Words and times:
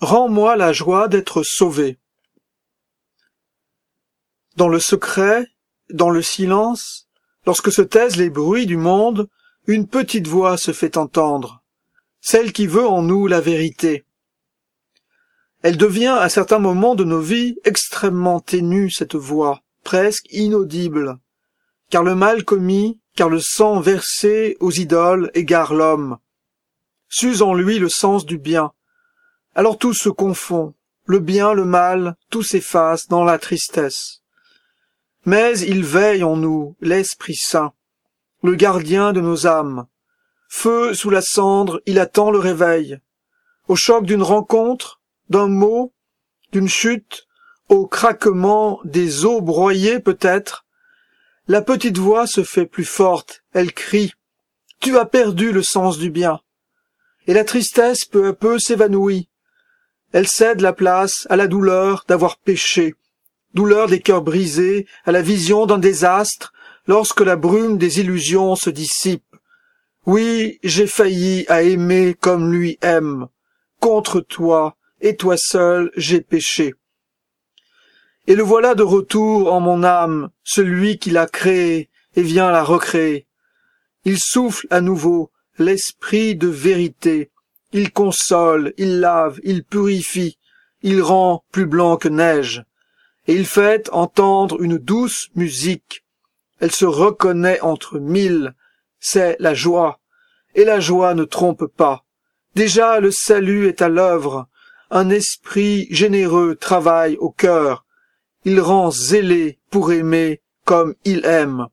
Rends-moi 0.00 0.56
la 0.56 0.74
joie 0.74 1.08
d'être 1.08 1.42
sauvé. 1.42 1.98
Dans 4.56 4.68
le 4.68 4.78
secret, 4.78 5.46
dans 5.90 6.10
le 6.10 6.20
silence, 6.20 7.08
lorsque 7.46 7.72
se 7.72 7.80
taisent 7.80 8.16
les 8.16 8.28
bruits 8.28 8.66
du 8.66 8.76
monde, 8.76 9.28
une 9.66 9.88
petite 9.88 10.26
voix 10.26 10.58
se 10.58 10.72
fait 10.72 10.98
entendre, 10.98 11.62
celle 12.20 12.52
qui 12.52 12.66
veut 12.66 12.86
en 12.86 13.00
nous 13.00 13.26
la 13.26 13.40
vérité. 13.40 14.04
Elle 15.62 15.78
devient 15.78 16.16
à 16.20 16.28
certains 16.28 16.58
moments 16.58 16.94
de 16.94 17.04
nos 17.04 17.20
vies 17.20 17.56
extrêmement 17.64 18.40
ténue, 18.40 18.90
cette 18.90 19.16
voix, 19.16 19.62
presque 19.82 20.30
inaudible, 20.30 21.18
car 21.88 22.02
le 22.02 22.14
mal 22.14 22.44
commis, 22.44 23.00
car 23.16 23.30
le 23.30 23.40
sang 23.40 23.80
versé 23.80 24.58
aux 24.60 24.72
idoles 24.72 25.30
égare 25.32 25.72
l'homme, 25.72 26.18
s'use 27.08 27.40
en 27.40 27.54
lui 27.54 27.78
le 27.78 27.88
sens 27.88 28.26
du 28.26 28.36
bien. 28.36 28.72
Alors 29.58 29.78
tout 29.78 29.94
se 29.94 30.10
confond, 30.10 30.74
le 31.06 31.18
bien, 31.18 31.54
le 31.54 31.64
mal, 31.64 32.16
tout 32.28 32.42
s'efface 32.42 33.08
dans 33.08 33.24
la 33.24 33.38
tristesse. 33.38 34.20
Mais 35.24 35.58
il 35.60 35.82
veille 35.82 36.22
en 36.24 36.36
nous, 36.36 36.76
l'Esprit 36.82 37.36
Saint, 37.36 37.72
le 38.42 38.54
gardien 38.54 39.14
de 39.14 39.22
nos 39.22 39.46
âmes. 39.46 39.86
Feu 40.50 40.92
sous 40.92 41.08
la 41.08 41.22
cendre, 41.22 41.80
il 41.86 41.98
attend 41.98 42.30
le 42.30 42.38
réveil. 42.38 42.98
Au 43.66 43.76
choc 43.76 44.04
d'une 44.04 44.22
rencontre, 44.22 45.00
d'un 45.30 45.48
mot, 45.48 45.94
d'une 46.52 46.68
chute, 46.68 47.26
au 47.70 47.86
craquement 47.86 48.78
des 48.84 49.24
eaux 49.24 49.40
broyées 49.40 50.00
peut-être, 50.00 50.66
la 51.48 51.62
petite 51.62 51.96
voix 51.96 52.26
se 52.26 52.44
fait 52.44 52.66
plus 52.66 52.84
forte, 52.84 53.42
elle 53.54 53.72
crie. 53.72 54.12
Tu 54.80 54.98
as 54.98 55.06
perdu 55.06 55.50
le 55.50 55.62
sens 55.62 55.96
du 55.96 56.10
bien. 56.10 56.40
Et 57.26 57.32
la 57.32 57.44
tristesse 57.44 58.04
peu 58.04 58.28
à 58.28 58.32
peu 58.34 58.58
s'évanouit. 58.58 59.30
Elle 60.12 60.28
cède 60.28 60.60
la 60.60 60.72
place 60.72 61.26
à 61.30 61.36
la 61.36 61.46
douleur 61.46 62.04
d'avoir 62.08 62.38
péché, 62.38 62.94
douleur 63.54 63.88
des 63.88 64.00
cœurs 64.00 64.22
brisés, 64.22 64.86
à 65.04 65.12
la 65.12 65.22
vision 65.22 65.66
d'un 65.66 65.78
désastre, 65.78 66.52
lorsque 66.86 67.20
la 67.20 67.36
brume 67.36 67.78
des 67.78 68.00
illusions 68.00 68.54
se 68.54 68.70
dissipe. 68.70 69.24
Oui, 70.06 70.58
j'ai 70.62 70.86
failli 70.86 71.44
à 71.48 71.62
aimer 71.62 72.14
comme 72.18 72.52
lui 72.52 72.78
aime. 72.80 73.26
Contre 73.80 74.20
toi, 74.20 74.76
et 75.00 75.16
toi 75.16 75.36
seul, 75.36 75.90
j'ai 75.96 76.20
péché. 76.20 76.74
Et 78.28 78.34
le 78.34 78.42
voilà 78.42 78.74
de 78.74 78.82
retour 78.82 79.52
en 79.52 79.60
mon 79.60 79.84
âme, 79.84 80.30
celui 80.42 80.98
qui 80.98 81.10
l'a 81.10 81.26
créé 81.26 81.90
et 82.14 82.22
vient 82.22 82.50
la 82.50 82.64
recréer. 82.64 83.26
Il 84.04 84.18
souffle 84.18 84.66
à 84.70 84.80
nouveau 84.80 85.30
l'esprit 85.58 86.36
de 86.36 86.48
vérité. 86.48 87.30
Il 87.76 87.92
console, 87.92 88.72
il 88.78 89.00
lave, 89.00 89.38
il 89.44 89.62
purifie, 89.62 90.38
il 90.82 91.02
rend 91.02 91.44
plus 91.52 91.66
blanc 91.66 91.96
que 91.96 92.08
neige. 92.08 92.64
Et 93.26 93.34
il 93.34 93.46
fait 93.46 93.88
entendre 93.92 94.62
une 94.62 94.78
douce 94.78 95.28
musique. 95.34 96.04
Elle 96.58 96.72
se 96.72 96.86
reconnaît 96.86 97.60
entre 97.60 97.98
mille. 97.98 98.54
C'est 98.98 99.36
la 99.40 99.54
joie. 99.54 100.00
Et 100.54 100.64
la 100.64 100.80
joie 100.80 101.14
ne 101.14 101.24
trompe 101.24 101.66
pas. 101.66 102.04
Déjà 102.54 102.98
le 102.98 103.10
salut 103.10 103.68
est 103.68 103.82
à 103.82 103.88
l'œuvre. 103.88 104.48
Un 104.90 105.10
esprit 105.10 105.86
généreux 105.90 106.56
travaille 106.56 107.16
au 107.18 107.30
cœur 107.30 107.86
il 108.46 108.60
rend 108.60 108.92
zélé 108.92 109.58
pour 109.70 109.92
aimer 109.92 110.40
comme 110.64 110.94
il 111.04 111.26
aime. 111.26 111.66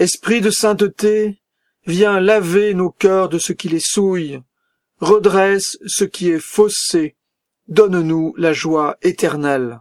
Esprit 0.00 0.40
de 0.40 0.50
sainteté, 0.50 1.40
viens 1.86 2.18
laver 2.18 2.74
nos 2.74 2.90
cœurs 2.90 3.28
de 3.28 3.38
ce 3.38 3.52
qui 3.52 3.68
les 3.68 3.80
souille, 3.80 4.42
redresse 5.00 5.78
ce 5.86 6.04
qui 6.04 6.30
est 6.30 6.40
faussé, 6.40 7.16
donne-nous 7.68 8.34
la 8.36 8.52
joie 8.52 8.96
éternelle. 9.02 9.80